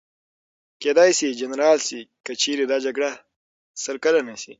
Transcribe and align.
کېدای 0.81 1.11
شي 1.19 1.27
جنرال 1.41 1.79
شي، 1.87 2.01
که 2.25 2.31
چېرې 2.41 2.65
دا 2.71 2.77
جګړه 2.85 3.11
سل 3.83 3.95
کلنه 4.03 4.35
شي. 4.41 4.49